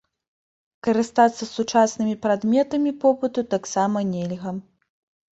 Карыстацца 0.85 1.43
сучаснымі 1.55 2.15
прадметамі 2.23 2.93
побыту 3.03 3.43
таксама 3.53 3.99
нельга. 4.15 4.55